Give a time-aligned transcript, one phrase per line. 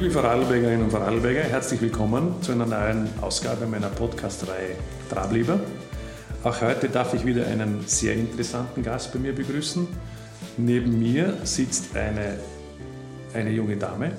[0.00, 4.76] Liebe Vorarlbergerinnen und Vorarlberger, herzlich willkommen zu einer neuen Ausgabe meiner Podcast-Reihe
[5.10, 5.60] Trablieber.
[6.42, 9.86] Auch heute darf ich wieder einen sehr interessanten Gast bei mir begrüßen.
[10.56, 12.38] Neben mir sitzt eine,
[13.34, 14.12] eine junge Dame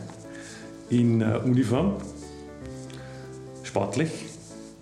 [0.91, 1.95] in äh, Uniform,
[3.63, 4.11] sportlich.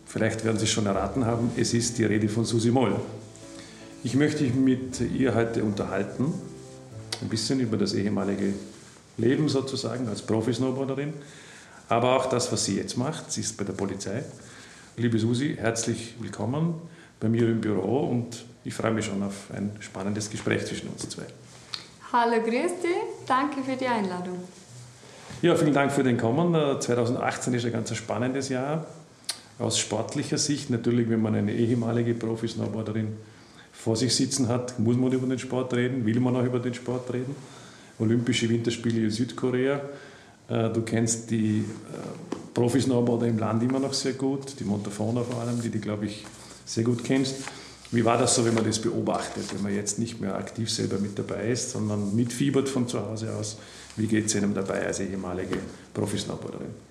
[0.06, 2.98] Vielleicht werden Sie es schon erraten haben, es ist die Rede von Susi Moll.
[4.04, 6.34] Ich möchte mich mit ihr heute unterhalten,
[7.22, 8.54] ein bisschen über das ehemalige
[9.20, 11.14] Leben sozusagen als Profi-Snowboarderin,
[11.90, 13.32] aber auch das, was sie jetzt macht.
[13.32, 14.24] Sie ist bei der Polizei.
[14.98, 16.76] Liebe Susi, herzlich willkommen
[17.20, 21.08] bei mir im Büro und ich freue mich schon auf ein spannendes Gespräch zwischen uns
[21.10, 21.24] zwei.
[22.12, 23.26] Hallo, grüß dich.
[23.28, 24.40] Danke für die Einladung.
[25.42, 26.54] Ja, vielen Dank für den Kommen.
[26.54, 28.86] 2018 ist ein ganz spannendes Jahr.
[29.58, 33.18] Aus sportlicher Sicht natürlich, wenn man eine ehemalige Profi-Snowboarderin
[33.74, 36.74] vor sich sitzen hat, muss man über den Sport reden, will man auch über den
[36.74, 37.36] Sport reden.
[38.00, 39.82] Olympische Winterspiele in Südkorea.
[40.50, 41.64] Äh, du kennst die äh,
[42.54, 46.26] Profi-Snowboarder im Land immer noch sehr gut, die Montafona vor allem, die du, glaube ich,
[46.66, 47.36] sehr gut kennst.
[47.92, 51.00] Wie war das so, wenn man das beobachtet, wenn man jetzt nicht mehr aktiv selber
[51.00, 53.58] mit dabei ist, sondern mitfiebert von zu Hause aus?
[53.96, 55.58] Wie geht es einem dabei als ehemalige
[55.94, 56.90] Profi-Snowboarderin?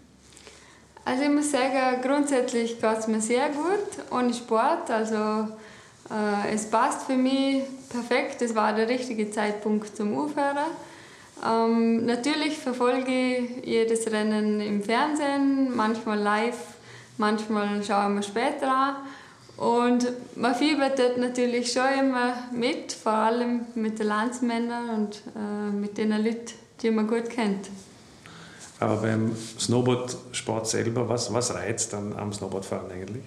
[1.04, 4.91] Also ich muss sagen, grundsätzlich geht es mir sehr gut ohne Sport.
[4.91, 5.48] Also
[6.10, 8.42] äh, es passt für mich perfekt.
[8.42, 10.58] Es war der richtige Zeitpunkt zum Aufhören.
[11.47, 16.58] Ähm, natürlich verfolge ich jedes Rennen im Fernsehen, manchmal live,
[17.17, 18.97] manchmal schauen wir später an.
[19.56, 25.70] Und man fiebert dort natürlich schon immer mit, vor allem mit den Landsmännern und äh,
[25.72, 27.69] mit den Leuten, die man gut kennt.
[28.81, 33.25] Aber beim Snowboardsport selber, was, was reizt dann am Snowboardfahren eigentlich?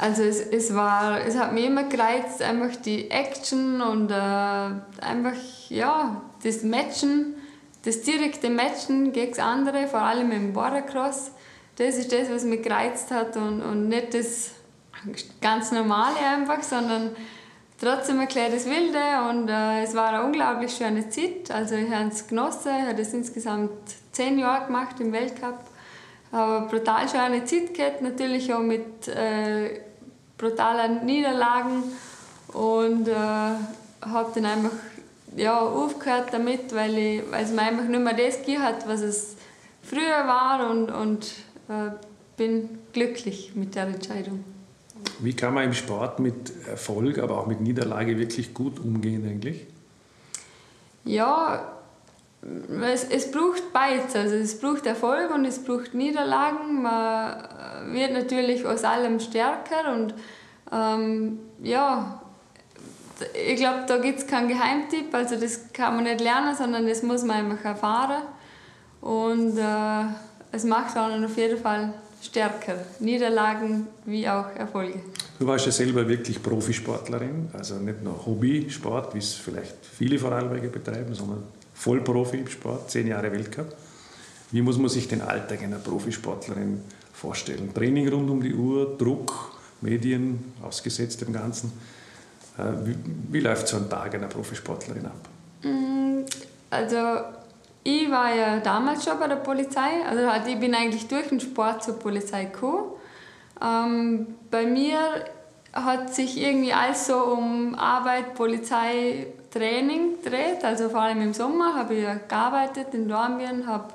[0.00, 5.36] Also es, es, war, es hat mich immer gereizt, einfach die Action und äh, einfach
[5.68, 7.34] ja, das Matchen,
[7.84, 11.32] das direkte Matchen gegen das andere, vor allem im Bordercross.
[11.76, 14.52] Das ist das, was mich gereizt hat und, und nicht das
[15.42, 17.10] ganz Normale einfach, sondern
[17.78, 21.50] trotzdem ein kleines Wilde und äh, es war eine unglaublich schöne Zeit.
[21.50, 23.72] Also ich habe es genossen, ich habe das insgesamt
[24.12, 25.58] zehn Jahre gemacht im Weltcup.
[26.32, 29.89] Aber brutal schöne Zeit gehabt, natürlich auch mit äh,
[30.40, 31.82] brutalen Niederlagen
[32.48, 34.72] und äh, habe dann einfach
[35.36, 39.02] ja, aufgehört damit, weil, ich, weil es mir einfach nicht mehr das gegeben hat, was
[39.02, 39.36] es
[39.82, 41.26] früher war und, und
[41.68, 41.90] äh,
[42.36, 44.44] bin glücklich mit der Entscheidung.
[45.20, 49.66] Wie kann man im Sport mit Erfolg, aber auch mit Niederlage wirklich gut umgehen eigentlich?
[51.04, 51.79] Ja,
[52.42, 54.16] es, es braucht beides.
[54.16, 56.82] Also es braucht Erfolg und es braucht Niederlagen.
[56.82, 60.14] Man wird natürlich aus allem stärker und
[60.72, 62.22] ähm, ja,
[63.46, 65.14] ich glaube, da gibt es keinen Geheimtipp.
[65.14, 68.22] Also das kann man nicht lernen, sondern das muss man einfach erfahren.
[69.00, 70.04] Und äh,
[70.52, 72.76] es macht dann auf jeden Fall stärker.
[73.00, 75.00] Niederlagen wie auch Erfolge.
[75.38, 80.68] Du warst ja selber wirklich Profisportlerin, also nicht nur Hobbysport, wie es vielleicht viele Vorarlberger
[80.68, 81.44] betreiben, sondern
[81.80, 83.74] Vollprofi im Sport, zehn Jahre Weltcup.
[84.50, 87.72] Wie muss man sich den Alltag einer Profisportlerin vorstellen?
[87.72, 91.72] Training rund um die Uhr, Druck, Medien, ausgesetzt dem Ganzen.
[92.58, 92.96] Äh, wie,
[93.30, 95.28] wie läuft so ein Tag einer Profisportlerin ab?
[95.62, 96.26] Mm,
[96.68, 96.98] also
[97.82, 100.04] ich war ja damals schon bei der Polizei.
[100.06, 102.90] Also halt, ich bin eigentlich durch den Sport zur Polizei gekommen.
[103.62, 104.98] Ähm, bei mir
[105.72, 110.64] hat sich irgendwie alles so um Arbeit, Polizei, Training gedreht.
[110.64, 113.92] Also vor allem im Sommer habe ich gearbeitet in Dornbirn, habe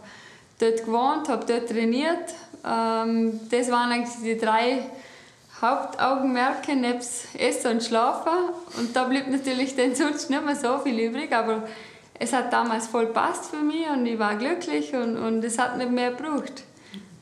[0.59, 2.33] dort gewohnt, habe dort trainiert.
[2.65, 4.83] Ähm, das waren eigentlich die drei
[5.61, 8.33] Hauptaugenmerke nebst Essen und Schlafen.
[8.77, 11.63] Und da blieb natürlich dann sonst nicht mehr so viel übrig, aber
[12.19, 15.77] es hat damals voll passt für mich und ich war glücklich und, und es hat
[15.77, 16.63] nicht mehr gebraucht.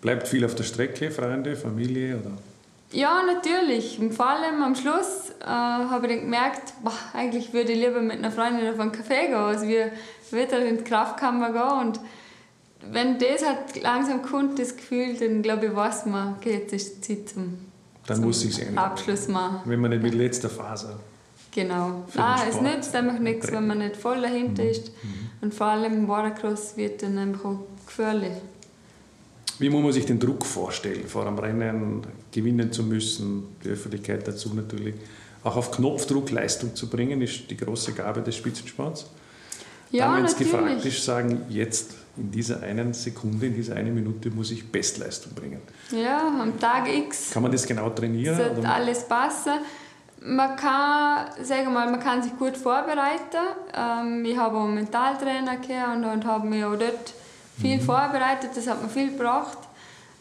[0.02, 2.53] Bleibt viel auf der Strecke, Freunde, Familie oder?
[2.94, 4.00] Ja, natürlich.
[4.12, 8.32] Vor allem am Schluss äh, habe ich gemerkt, boah, eigentlich würde ich lieber mit einer
[8.32, 9.92] Freundin auf einen Kaffee gehen, als wir
[10.32, 11.88] wieder in die Kraftkammer gehen.
[11.88, 12.00] Und
[12.92, 17.04] wenn das hat langsam kommt, das Gefühl, dann glaube ich, weiß man, okay, jetzt ist
[17.04, 17.58] Zeit zum,
[18.06, 19.62] dann zum muss ich Abschluss machen.
[19.66, 21.00] Wenn man nicht mit letzter Phase
[21.54, 22.04] Genau.
[22.16, 24.70] Nein, es nützt einfach nichts, wenn man nicht voll dahinter mhm.
[24.70, 24.88] ist.
[25.04, 25.30] Mhm.
[25.42, 28.34] Und vor allem im Watercross wird dann einfach auch gefährlich.
[29.64, 32.02] Wie muss man sich den Druck vorstellen, vor einem Rennen
[32.34, 34.94] gewinnen zu müssen, die Öffentlichkeit dazu natürlich.
[35.42, 39.06] Auch auf Knopfdruck Leistung zu bringen, ist die große Gabe des Spitzensports.
[39.90, 43.96] Ja, Dann, wenn es gefragt ist, sagen, jetzt in dieser einen Sekunde, in dieser einen
[43.96, 45.62] Minute muss ich Bestleistung bringen.
[45.92, 47.32] Ja, am Tag X.
[47.32, 48.36] Kann man das genau trainieren?
[48.36, 49.60] Sollte alles passen.
[50.26, 53.46] Man kann, sagen mal, man kann sich gut vorbereiten.
[53.74, 55.58] Ähm, ich habe auch einen Mentaltrainer
[55.96, 57.14] und, und habe mich auch dort
[57.60, 57.82] viel mhm.
[57.82, 59.58] vorbereitet, das hat mir viel gebracht.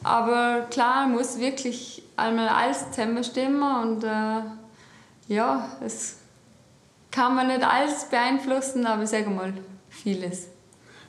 [0.02, 4.42] Aber klar, muss wirklich einmal alles zusammenstimmen und äh,
[5.28, 6.16] ja, es
[7.10, 9.52] kann man nicht alles beeinflussen, aber sage mal
[9.88, 10.48] vieles.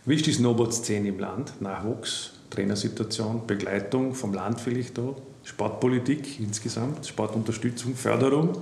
[0.05, 1.61] Wie ist die Snowboard-Szene im Land?
[1.61, 5.15] Nachwuchs, Trainersituation, Begleitung vom Land vielleicht da?
[5.43, 8.57] Sportpolitik insgesamt, Sportunterstützung, Förderung?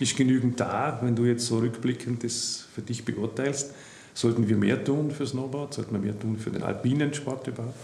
[0.00, 3.72] Ist genügend da, wenn du jetzt so rückblickend das für dich beurteilst?
[4.14, 5.74] Sollten wir mehr tun für Snowboard?
[5.74, 7.74] Sollten wir mehr tun für den alpinen Sport überhaupt?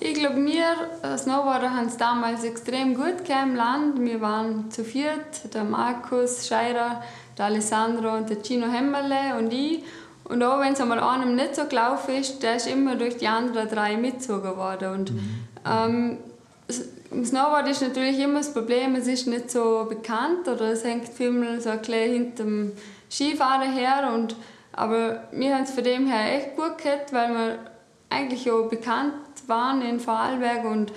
[0.00, 4.00] Ich glaube, wir äh, Snowboarder haben es damals extrem gut im Land.
[4.00, 7.02] Wir waren zu viert, der Markus Scheirer,
[7.38, 9.84] der Alessandro und der Gino Hemmerle und ich.
[10.24, 13.28] Und auch wenn es einmal einem nicht so gelaufen ist, der ist immer durch die
[13.28, 14.92] anderen drei mitgezogen worden.
[14.92, 15.46] Und mhm.
[15.66, 16.18] ähm,
[17.24, 21.60] Snowboard ist natürlich immer das Problem, es ist nicht so bekannt oder es hängt viel
[21.60, 22.72] so ein bisschen hinter dem
[23.10, 24.10] Skifahren her.
[24.14, 24.34] Und,
[24.76, 27.58] aber wir haben es von dem her echt gut gehabt, weil wir
[28.10, 29.14] eigentlich auch bekannt
[29.46, 30.92] waren in Vorarlberg und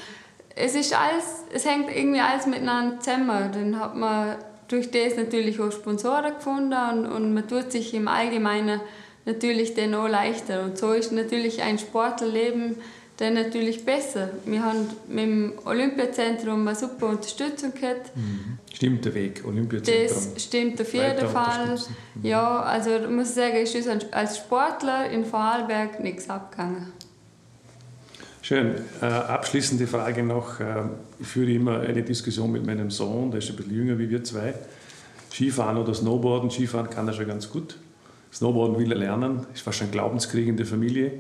[0.56, 3.52] es ist alles, es hängt irgendwie alles miteinander zusammen.
[3.54, 4.38] Dann hat man
[4.68, 8.82] durch das natürlich auch Sponsoren gefunden und, und man tut sich im Allgemeinen
[9.26, 10.64] natürlich dann auch leichter.
[10.64, 12.78] Und so ist natürlich ein Sportlerleben
[13.18, 14.30] dann natürlich besser.
[14.46, 18.16] Wir haben mit dem Olympiazentrum eine super Unterstützung gehabt.
[18.16, 18.60] Mhm.
[18.74, 20.34] Stimmt der Weg, Olympiazentrum?
[20.34, 21.76] Das stimmt auf jeden Fall.
[21.76, 22.26] Mhm.
[22.26, 26.94] Ja, also ich muss sagen, ist uns als Sportler in Vorarlberg nichts abgegangen.
[28.44, 28.76] Schön.
[29.02, 30.60] Äh, abschließende Frage noch.
[30.60, 30.84] Äh,
[31.20, 34.24] ich führe immer eine Diskussion mit meinem Sohn, der ist ein bisschen jünger wie wir
[34.24, 34.54] zwei.
[35.32, 36.50] Skifahren oder Snowboarden.
[36.50, 37.78] Skifahren kann er schon ganz gut.
[38.32, 39.48] Snowboarden will er lernen.
[39.54, 41.12] Ist fast ein Glaubenskrieg in der Familie.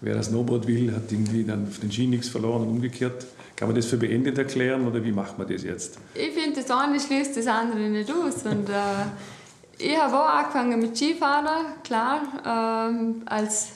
[0.00, 3.26] Wer das Snowboard will, hat irgendwie dann auf den Ski nichts verloren und umgekehrt.
[3.56, 5.98] Kann man das für beendet erklären oder wie macht man das jetzt?
[6.14, 8.44] Ich finde, das eine schließt das andere nicht aus.
[8.44, 9.06] Und, äh,
[9.78, 13.70] ich habe auch angefangen mit Skifahren, klar, ähm, als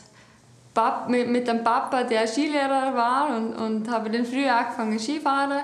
[0.74, 5.62] Pap mit, mit dem Papa, der Skilehrer war und, und habe dann früh angefangen Skifahren.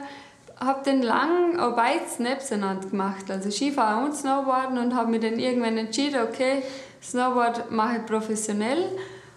[0.61, 5.39] Habe dann lang auch beides nebeneinander gemacht, also Skifahren und Snowboarden und habe mir dann
[5.39, 6.63] irgendwann entschieden, okay,
[7.01, 8.85] Snowboard mache ich professionell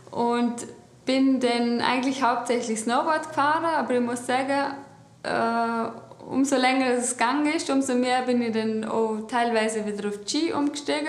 [0.10, 0.66] und
[1.06, 4.76] bin dann eigentlich hauptsächlich Snowboard gefahren, aber ich muss sagen,
[5.24, 10.20] äh, umso länger es gegangen ist, umso mehr bin ich dann auch teilweise wieder auf
[10.26, 11.08] Ski umgestiegen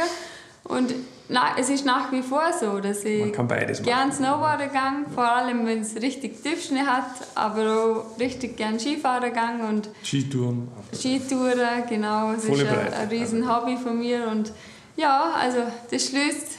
[0.64, 0.94] und
[1.28, 5.80] na, es ist nach wie vor so, dass ich gerne Snowboarden gehe, vor allem wenn
[5.80, 7.04] es richtig Tiefschnee hat,
[7.34, 10.68] aber auch richtig gerne Skifahren gehe und Skitouren.
[10.94, 14.52] Skitouren, genau, das Volle ist ein, ein riesen Hobby von mir und
[14.96, 15.58] ja, also
[15.90, 16.58] das schließt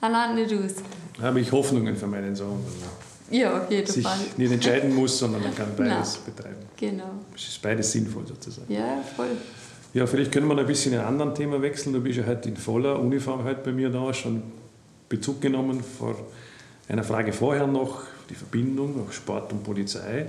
[0.00, 0.82] einander nicht aus.
[1.18, 2.60] Da habe ich Hoffnungen für meinen Sohn.
[3.30, 4.18] Ja, auf jeden sich Fall.
[4.36, 6.34] nicht entscheiden muss, sondern man kann beides Nein.
[6.34, 6.56] betreiben.
[6.76, 7.10] Genau.
[7.34, 8.72] Es ist beides sinnvoll sozusagen.
[8.72, 9.28] Ja, voll.
[9.94, 11.92] Ja, vielleicht können wir noch ein bisschen in ein anderes Thema wechseln.
[11.92, 14.42] Du bist ja heute in voller Uniform heute bei mir da, schon
[15.08, 16.16] Bezug genommen vor
[16.88, 20.26] einer Frage vorher noch, die Verbindung auch Sport und Polizei,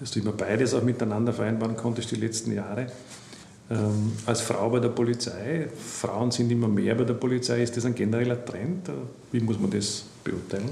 [0.00, 2.86] dass du immer beides auch miteinander vereinbaren konntest die letzten Jahre.
[3.72, 7.86] Ähm, als Frau bei der Polizei, Frauen sind immer mehr bei der Polizei, ist das
[7.86, 8.90] ein genereller Trend?
[9.30, 10.68] Wie muss man das beurteilen?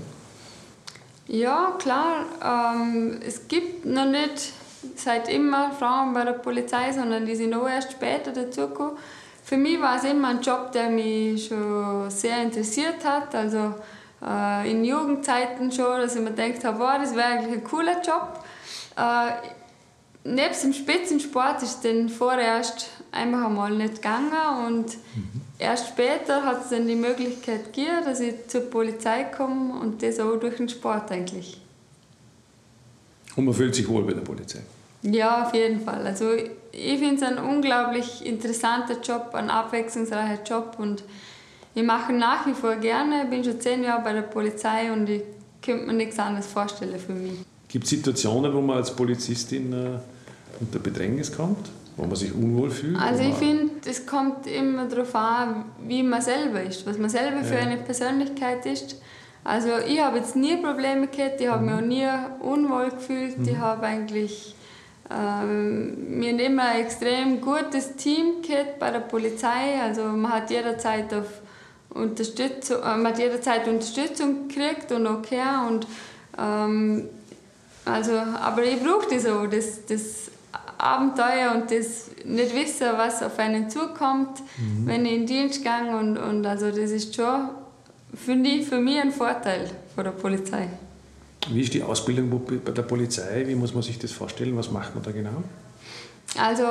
[1.27, 2.27] Ja, klar.
[2.45, 4.53] Ähm, es gibt noch nicht
[4.97, 8.99] seit immer Frauen bei der Polizei, sondern die sind auch erst später dazugekommen.
[9.45, 13.35] Für mich war es immer ein Job, der mich schon sehr interessiert hat.
[13.35, 13.75] Also
[14.23, 18.03] äh, in Jugendzeiten schon, dass ich mir gedacht habe, wow, das wäre eigentlich ein cooler
[18.03, 18.45] Job.
[18.97, 19.60] Äh,
[20.25, 25.41] nebst dem Spitzensport ist dann vorerst einfach einmal nicht gegangen und mhm.
[25.59, 30.21] erst später hat es dann die Möglichkeit gegeben, dass ich zur Polizei komme und das
[30.21, 31.61] auch durch den Sport eigentlich.
[33.37, 34.61] Und man fühlt sich wohl bei der Polizei.
[35.03, 36.07] Ja, auf jeden Fall.
[36.07, 36.33] Also
[36.73, 41.03] ich finde es ein unglaublich interessanter Job, ein abwechslungsreicher Job und
[41.75, 43.25] ich mache ihn nach wie vor gerne.
[43.25, 45.23] Ich bin schon zehn Jahre bei der Polizei und ich
[45.63, 47.39] könnte mir nichts anderes vorstellen für mich.
[47.71, 50.01] Gibt es Situationen, wo man als Polizistin äh,
[50.59, 52.99] unter Bedrängnis kommt, wo man sich unwohl fühlt?
[52.99, 57.45] Also ich finde, es kommt immer darauf an, wie man selber ist, was man selber
[57.45, 58.97] für eine Persönlichkeit ist.
[59.45, 61.89] Also ich habe jetzt nie Probleme gehabt, ich habe mhm.
[61.89, 63.49] mich auch nie unwohl gefühlt, mhm.
[63.49, 64.57] ich habe eigentlich
[65.09, 71.15] ähm, wir immer ein extrem gutes Team gehabt bei der Polizei, also man hat jederzeit
[71.15, 71.41] auf
[71.91, 75.87] Unterstützung, äh, man hat jederzeit Unterstützung gekriegt und okay und
[76.37, 77.09] ähm,
[77.85, 80.31] also, aber ich brauche das auch, das, das
[80.79, 84.87] Abenteuer und das nicht wissen, was auf einen zukommt, mhm.
[84.87, 87.51] wenn ich in den Dienst gehe und, und also das ist schon
[88.15, 90.69] finde ich, für mich ein Vorteil von der Polizei.
[91.49, 93.45] Wie ist die Ausbildung bei der Polizei?
[93.47, 94.57] Wie muss man sich das vorstellen?
[94.57, 95.43] Was macht man da genau?
[96.39, 96.65] Also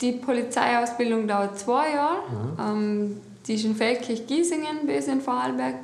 [0.00, 2.16] die Polizeiausbildung dauert zwei Jahre.
[2.28, 2.58] Mhm.
[2.60, 5.76] Ähm, die ist in Feldkirch-Giesingen bis in Vorarlberg.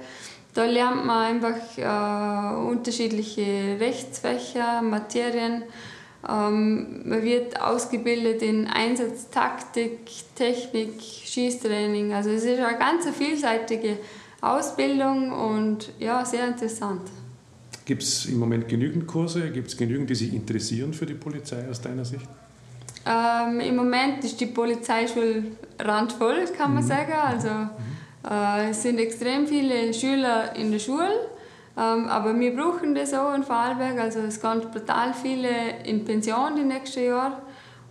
[0.55, 5.65] Da lernt man einfach äh, unterschiedliche Rechtsfächer, Materien.
[6.29, 10.07] Ähm, man wird ausgebildet in Einsatz, Taktik,
[10.37, 12.13] Technik, Schießtraining.
[12.15, 13.99] Also es ist eine ganz vielseitige
[14.41, 17.03] Ausbildung und ja, sehr interessant.
[17.85, 19.51] Gibt es im Moment genügend Kurse?
[19.51, 22.27] Gibt es genügend, die sich interessieren für die Polizei aus deiner Sicht?
[23.07, 25.45] Ähm, Im Moment ist die Polizeischule
[25.79, 26.89] randvoll, kann man mhm.
[26.89, 27.13] sagen.
[27.13, 27.67] Also, äh,
[28.71, 31.11] es sind extrem viele Schüler in der Schule,
[31.77, 33.99] ähm, aber wir brauchen das auch in Vorarlberg.
[33.99, 37.39] Also es gehen brutal viele in Pension die nächsten Jahre.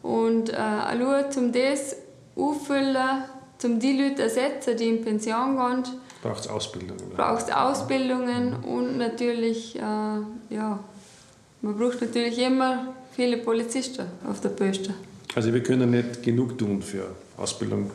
[0.02, 1.96] Und äh, nur um das
[2.36, 3.24] auffüllen,
[3.64, 5.84] um die Leute ersetzen, die in Pension gehen,
[6.22, 7.12] braucht es Ausbildungen.
[7.16, 10.80] Braucht es Ausbildungen und natürlich, äh, ja,
[11.62, 14.94] man braucht natürlich immer viele Polizisten auf der Poste.
[15.36, 17.92] Also wir können nicht genug tun für Ausbildung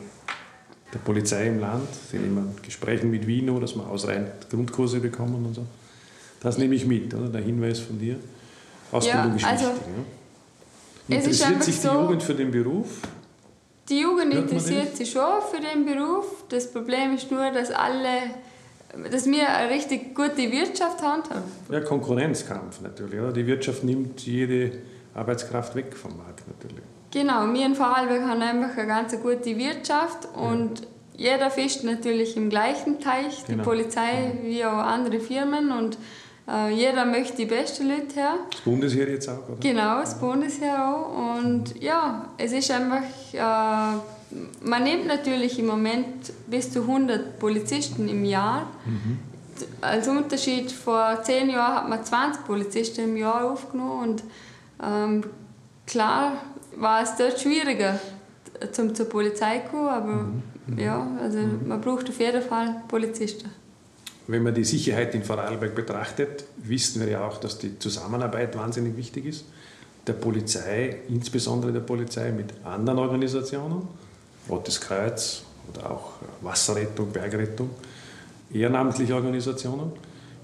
[0.93, 1.87] der Polizei im Land.
[2.09, 5.65] Sind immer Gesprächen mit Wien, dass wir ausreichend Grundkurse bekommen und so.
[6.41, 7.27] Das nehme ich mit, oder?
[7.29, 8.15] Der Hinweis von dir.
[8.91, 9.87] Ausbildung ja, ist also wichtig.
[11.07, 11.15] Ja.
[11.15, 12.87] Interessiert sich die so, Jugend für den Beruf?
[13.89, 16.43] Die Jugend interessiert sich schon für den Beruf.
[16.49, 18.35] Das Problem ist nur, dass alle,
[19.11, 21.23] dass wir eine richtig gute Wirtschaft haben.
[21.71, 23.19] Ja, Konkurrenzkampf natürlich.
[23.19, 23.33] Oder?
[23.33, 24.71] Die Wirtschaft nimmt jede
[25.15, 26.83] Arbeitskraft weg vom Markt natürlich.
[27.11, 30.81] Genau, wir in Vorarlberg haben einfach eine ganz gute Wirtschaft und
[31.17, 31.33] ja.
[31.33, 33.63] jeder fischt natürlich im gleichen Teich, die genau.
[33.63, 34.47] Polizei ja.
[34.47, 35.97] wie auch andere Firmen und
[36.47, 38.35] äh, jeder möchte die besten Leute her.
[38.51, 39.59] Das Bundesheer jetzt auch, oder?
[39.59, 43.97] Genau, das Bundesheer auch und ja, es ist einfach, äh,
[44.61, 48.67] man nimmt natürlich im Moment bis zu 100 Polizisten im Jahr.
[48.85, 49.17] Mhm.
[49.81, 54.23] Als Unterschied vor zehn Jahren hat man 20 Polizisten im Jahr aufgenommen und
[54.81, 55.23] ähm,
[55.85, 56.33] klar
[56.79, 57.99] war es dort schwieriger,
[58.71, 60.13] zum zur Polizei zu kommen, aber
[60.67, 60.79] mhm.
[60.79, 61.67] ja, also mhm.
[61.67, 63.49] man braucht auf jeden Fall Polizisten.
[64.27, 68.95] Wenn man die Sicherheit in Vorarlberg betrachtet, wissen wir ja auch, dass die Zusammenarbeit wahnsinnig
[68.95, 69.45] wichtig ist.
[70.05, 73.87] Der Polizei, insbesondere der Polizei mit anderen Organisationen,
[74.47, 77.69] Rotes Kreuz oder auch Wasserrettung, Bergrettung,
[78.53, 79.91] ehrenamtliche Organisationen.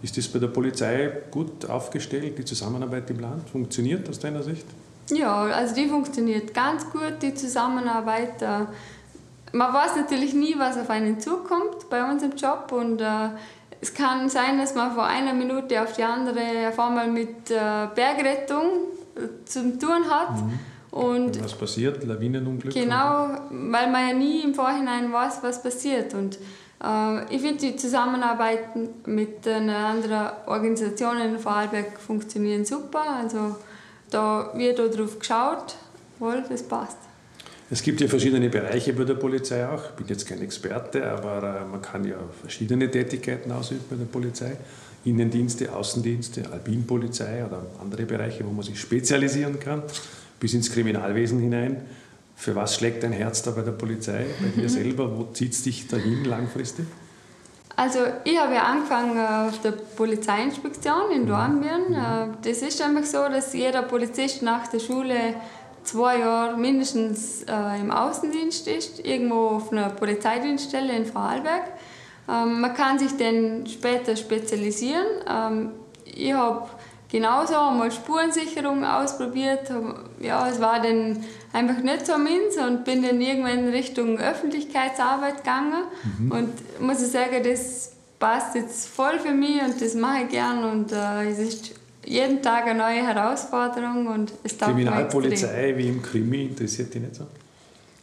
[0.02, 3.50] Ist das bei der Polizei gut aufgestellt, die Zusammenarbeit im Land?
[3.50, 4.66] Funktioniert aus deiner Sicht?
[5.10, 8.42] Ja, also die funktioniert ganz gut, die Zusammenarbeit.
[8.42, 8.66] Äh,
[9.52, 13.30] man weiß natürlich nie, was auf einen zukommt bei uns im Job und äh,
[13.82, 17.88] es kann sein, dass man von einer Minute auf die andere auf einmal mit äh,
[17.94, 18.66] Bergrettung
[19.46, 20.36] zu tun hat.
[20.36, 20.60] Mhm.
[20.92, 22.04] Und was passiert?
[22.04, 22.74] Lawinenunglück?
[22.74, 26.14] Genau, weil man ja nie im Vorhinein weiß, was passiert.
[26.14, 26.38] Und
[27.30, 33.04] ich finde, die Zusammenarbeit mit den anderen Organisationen in Vorarlberg funktionieren super.
[33.22, 33.56] Also
[34.16, 35.76] da wird auch darauf geschaut,
[36.20, 36.98] wohl, das passt.
[37.70, 39.84] Es gibt ja verschiedene Bereiche bei der Polizei auch.
[39.90, 44.06] Ich bin jetzt kein Experte, aber äh, man kann ja verschiedene Tätigkeiten ausüben bei der
[44.06, 44.56] Polizei.
[45.04, 49.84] Innendienste, Außendienste, Albinpolizei oder andere Bereiche, wo man sich spezialisieren kann,
[50.40, 51.82] bis ins Kriminalwesen hinein.
[52.36, 55.18] Für was schlägt dein Herz da bei der Polizei, bei dir selber?
[55.18, 56.86] Wo zieht es dich dahin langfristig?
[57.78, 61.90] Also ich habe ja angefangen auf der Polizeiinspektion in Dornbirn.
[61.90, 61.96] Mhm.
[61.96, 65.36] Äh, das ist einfach so, dass jeder Polizist nach der Schule
[65.84, 71.64] zwei Jahre mindestens äh, im Außendienst ist, irgendwo auf einer Polizeidienststelle in Vorarlberg.
[72.30, 75.06] Ähm, man kann sich dann später spezialisieren.
[75.30, 75.72] Ähm,
[76.06, 76.68] ich habe
[77.10, 79.72] genauso einmal Spurensicherung ausprobiert.
[80.20, 85.38] Ja, es war dann einfach nicht so meins und bin dann irgendwann in Richtung Öffentlichkeitsarbeit
[85.38, 85.84] gegangen.
[86.20, 86.32] Mhm.
[86.32, 90.64] Und muss ich sagen, das passt jetzt voll für mich und das mache ich gern
[90.64, 91.72] und äh, es ist
[92.06, 97.26] jeden Tag eine neue Herausforderung und es Kriminalpolizei wie im Krimi interessiert dich nicht so?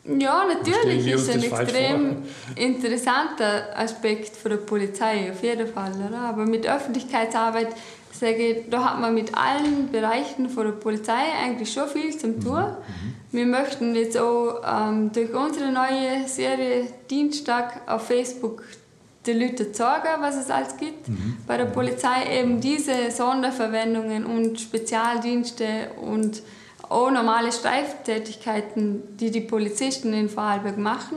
[0.05, 2.17] Ja, natürlich ist ein extrem
[2.57, 5.93] interessanter Aspekt für die Polizei, auf jeden Fall.
[6.09, 6.19] Oder?
[6.19, 7.69] Aber mit Öffentlichkeitsarbeit,
[8.23, 12.55] sage da hat man mit allen Bereichen von der Polizei eigentlich schon viel zum tun.
[12.55, 12.61] Mhm.
[12.61, 13.15] mhm.
[13.33, 18.63] Wir möchten jetzt auch ähm, durch unsere neue Serie Dienstag auf Facebook
[19.27, 21.09] den Leuten zeigen, was es alles gibt.
[21.09, 21.39] Mhm.
[21.47, 26.43] Bei der Polizei eben diese Sonderverwendungen und Spezialdienste und
[26.91, 31.17] auch normale Streiftätigkeiten, die die Polizisten in Vorarlberg machen,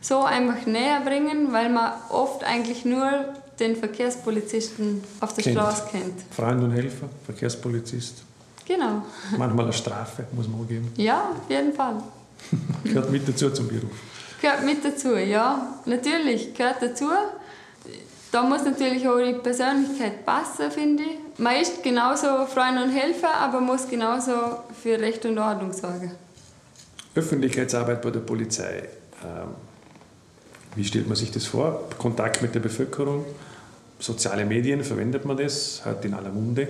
[0.00, 3.10] so einfach näher bringen, weil man oft eigentlich nur
[3.58, 5.56] den Verkehrspolizisten auf der kennt.
[5.56, 6.14] Straße kennt.
[6.30, 8.22] Freund und Helfer, Verkehrspolizist.
[8.66, 9.02] Genau.
[9.36, 10.90] Manchmal eine Strafe, muss man auch geben.
[10.96, 11.96] Ja, auf jeden Fall.
[12.84, 13.90] Gehört mit dazu zum Beruf.
[14.40, 15.74] Gehört mit dazu, ja.
[15.86, 17.06] Natürlich, gehört dazu.
[18.30, 21.38] Da muss natürlich auch die Persönlichkeit passen, finde ich.
[21.38, 24.32] Man ist genauso Freund und Helfer, aber muss genauso
[24.82, 26.10] für Recht und Ordnung sorgen.
[27.14, 28.88] Öffentlichkeitsarbeit bei der Polizei.
[29.22, 29.54] Ähm,
[30.76, 31.88] wie stellt man sich das vor?
[31.98, 33.24] Kontakt mit der Bevölkerung?
[34.04, 36.68] soziale Medien verwendet man das, heute in aller Munde.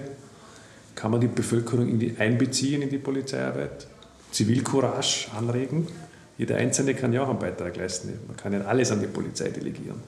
[0.94, 3.86] Kann man die Bevölkerung in die einbeziehen in die Polizeiarbeit?
[4.30, 5.88] Zivilcourage anregen?
[6.38, 8.12] Jeder Einzelne kann ja auch einen Beitrag leisten.
[8.26, 10.02] Man kann nicht alles an die Polizei delegieren.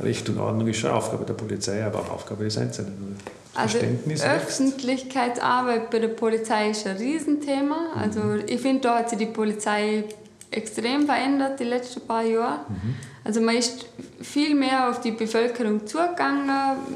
[0.00, 3.16] Recht und Ordnung ist schon Aufgabe der Polizei, aber auch Aufgabe des Einzelnen.
[3.54, 7.92] Also Öffentlichkeitsarbeit bei der Polizei ist ein Riesenthema.
[7.94, 10.04] Also ich finde, da hat sich die Polizei
[10.50, 12.60] extrem verändert die letzten paar Jahre.
[12.68, 12.96] Mhm.
[13.24, 13.86] Also man ist
[14.20, 16.50] viel mehr auf die Bevölkerung zugegangen,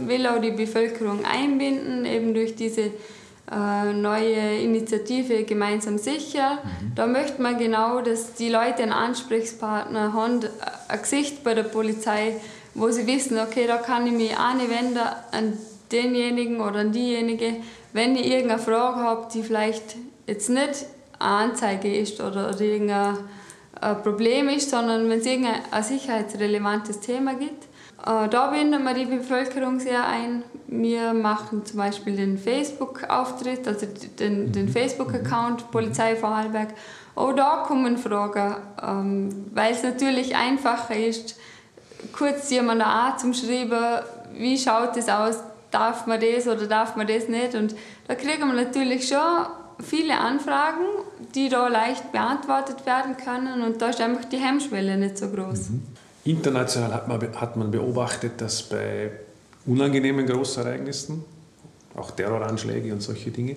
[0.06, 2.90] will auch die Bevölkerung einbinden, eben durch diese
[3.50, 6.58] äh, neue Initiative Gemeinsam sicher.
[6.62, 6.94] Mhm.
[6.94, 10.40] Da möchte man genau, dass die Leute einen Ansprechpartner haben,
[10.88, 12.36] ein Gesicht bei der Polizei,
[12.74, 14.98] wo sie wissen, okay, da kann ich mich anwenden
[15.30, 15.52] an
[15.92, 17.56] denjenigen oder an diejenige,
[17.92, 19.96] wenn ich irgendeine Frage habe, die vielleicht
[20.26, 20.86] jetzt nicht
[21.18, 23.18] eine Anzeige ist oder, oder
[23.80, 27.64] irgendein Problem ist, sondern wenn es irgendein sicherheitsrelevantes Thema gibt.
[28.04, 30.42] Äh, da binden wir die Bevölkerung sehr ein.
[30.66, 33.86] Wir machen zum Beispiel den Facebook-Auftritt, also
[34.18, 34.68] den, den mhm.
[34.68, 36.74] Facebook-Account Polizei Vorarlberg.
[37.14, 41.38] Auch da kommen Fragen, ähm, weil es natürlich einfacher ist,
[42.12, 44.04] kurz jemand an zum Schreiben,
[44.34, 45.36] wie schaut es aus,
[45.70, 47.54] darf man das oder darf man das nicht.
[47.54, 47.74] Und
[48.08, 49.46] da kriegen wir natürlich schon
[49.80, 50.84] viele Anfragen,
[51.34, 55.70] die da leicht beantwortet werden können und da ist einfach die Hemmschwelle nicht so groß.
[55.70, 55.82] Mhm.
[56.24, 59.10] International hat man, hat man beobachtet, dass bei
[59.66, 61.24] unangenehmen Großereignissen,
[61.94, 63.56] auch Terroranschläge und solche Dinge,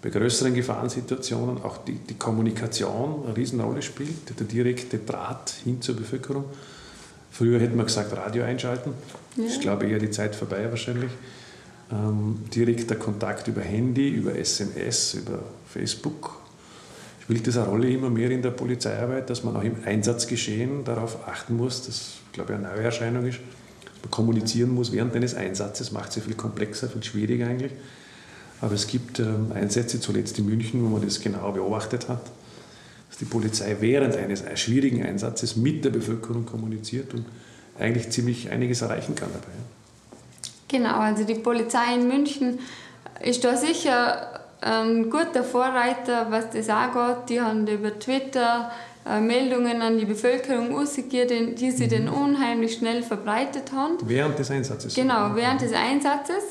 [0.00, 5.96] bei größeren Gefahrensituationen auch die, die Kommunikation eine Riesenrolle spielt, der direkte Draht hin zur
[5.96, 6.44] Bevölkerung.
[7.32, 8.94] Früher hätte man gesagt, Radio einschalten.
[9.36, 9.44] Ja.
[9.44, 11.10] Ich glaube eher die Zeit vorbei wahrscheinlich
[11.90, 16.42] ähm, direkter Kontakt über Handy, über SMS, über Facebook.
[17.22, 21.56] Spielt eine Rolle immer mehr in der Polizeiarbeit, dass man auch im Einsatzgeschehen darauf achten
[21.56, 23.38] muss, das glaube ich eine neue Erscheinung ist,
[23.84, 27.72] dass man kommunizieren muss während eines Einsatzes, macht es viel komplexer, viel schwieriger eigentlich.
[28.60, 32.22] Aber es gibt ähm, Einsätze, zuletzt in München, wo man das genau beobachtet hat,
[33.08, 37.24] dass die Polizei während eines schwierigen Einsatzes mit der Bevölkerung kommuniziert und
[37.78, 39.52] eigentlich ziemlich einiges erreichen kann dabei.
[40.68, 42.58] Genau, also die Polizei in München
[43.22, 47.28] ist da sicher ein guter Vorreiter, was das angeht.
[47.28, 48.70] Die haben über Twitter
[49.08, 51.90] äh, Meldungen an die Bevölkerung rausgegeben, die sie mhm.
[51.90, 53.96] dann unheimlich schnell verbreitet haben.
[54.04, 54.94] Während des Einsatzes?
[54.94, 56.44] Genau, während des Einsatzes.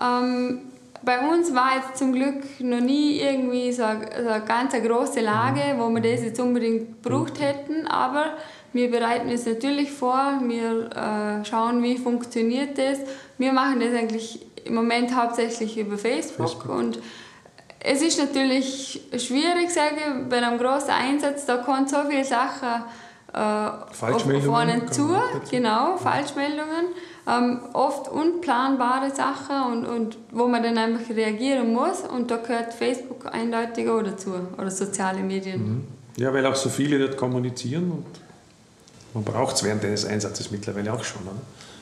[0.00, 0.60] Ähm,
[1.02, 5.20] bei uns war jetzt zum Glück noch nie irgendwie so eine, so eine ganz große
[5.20, 5.80] Lage, mhm.
[5.80, 8.34] wo wir das jetzt unbedingt gebraucht hätten, aber
[8.72, 12.98] wir bereiten es natürlich vor, wir äh, schauen, wie funktioniert das.
[13.38, 16.76] Wir machen das eigentlich im Moment hauptsächlich über Facebook, Facebook.
[16.76, 16.98] und
[17.80, 22.82] es ist natürlich schwierig, sage ich, bei einem großen Einsatz, da kommen so viele Sachen
[23.32, 25.14] äh, vorne zu,
[25.50, 26.86] genau, Falschmeldungen,
[27.28, 32.74] ähm, oft unplanbare Sachen und, und wo man dann einfach reagieren muss und da gehört
[32.74, 35.62] Facebook eindeutig auch dazu oder soziale Medien.
[35.62, 35.88] Mhm.
[36.16, 38.06] Ja, weil auch so viele dort kommunizieren und
[39.14, 41.30] man braucht es während eines Einsatzes mittlerweile auch schon, ne?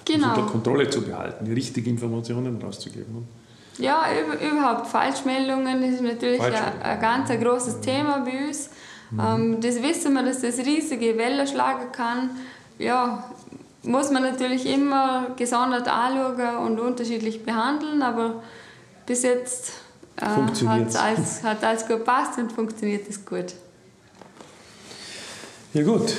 [0.04, 0.30] Genau.
[0.30, 3.26] unter Kontrolle zu behalten, die richtigen Informationen rauszugeben.
[3.78, 4.04] Ja,
[4.52, 8.70] überhaupt Falschmeldungen ist natürlich ein, ein ganz ein großes Thema bei uns.
[9.10, 9.20] Mhm.
[9.20, 12.30] Ähm, das wissen wir, dass das riesige Wellen schlagen kann.
[12.78, 13.24] Ja,
[13.82, 18.42] muss man natürlich immer gesondert anschauen und unterschiedlich behandeln, aber
[19.06, 19.72] bis jetzt
[20.16, 23.54] äh, hat alles, hat alles gut gepasst und funktioniert es gut.
[25.74, 26.14] Ja gut,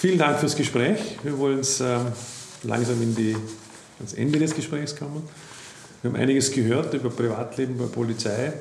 [0.00, 0.98] Vielen Dank fürs Gespräch.
[1.22, 2.06] Wir wollen uns ähm,
[2.62, 3.36] langsam in die,
[3.98, 5.22] ans Ende des Gesprächs kommen.
[6.02, 8.52] Wir haben einiges gehört über Privatleben bei Polizei,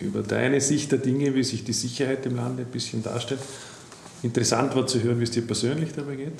[0.00, 3.40] über deine Sicht der Dinge, wie sich die Sicherheit im Lande ein bisschen darstellt.
[4.22, 6.32] Interessant war zu hören, wie es dir persönlich dabei geht.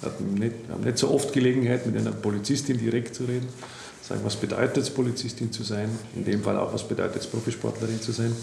[0.00, 3.48] Wir haben nicht, haben nicht so oft Gelegenheit, mit einer Polizistin direkt zu reden.
[4.02, 5.88] Sagen, was bedeutet es, Polizistin zu sein?
[6.14, 8.34] In dem Fall auch, was bedeutet es, Profisportlerin zu sein?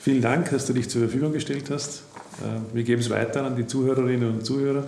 [0.00, 2.02] Vielen Dank, dass du dich zur Verfügung gestellt hast.
[2.40, 4.86] Äh, wir geben es weiter an die Zuhörerinnen und Zuhörer,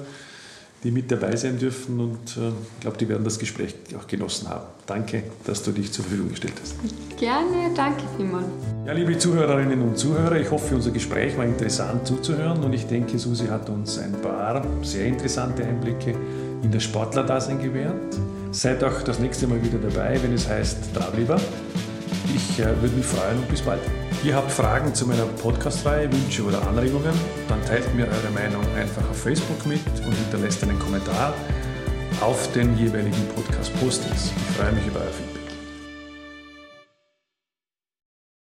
[0.83, 4.49] die mit dabei sein dürfen und äh, ich glaube, die werden das Gespräch auch genossen
[4.49, 4.64] haben.
[4.87, 6.75] Danke, dass du dich zur Verfügung gestellt hast.
[7.19, 8.47] Gerne, danke vielmals.
[8.87, 13.19] Ja, liebe Zuhörerinnen und Zuhörer, ich hoffe, unser Gespräch war interessant zuzuhören und ich denke,
[13.19, 16.14] Susi hat uns ein paar sehr interessante Einblicke
[16.62, 18.19] in das Sportlerdasein gewährt.
[18.53, 21.38] Seid auch das nächste Mal wieder dabei, wenn es heißt Drablieber.
[22.35, 23.81] Ich äh, würde mich freuen und bis bald.
[24.23, 27.12] Ihr habt Fragen zu meiner Podcast-Reihe, Wünsche oder Anregungen,
[27.49, 31.35] dann teilt mir eure Meinung einfach auf Facebook mit und hinterlässt einen Kommentar
[32.21, 34.33] auf den jeweiligen Podcast-Postings.
[34.37, 35.30] Ich freue mich über euer Feedback.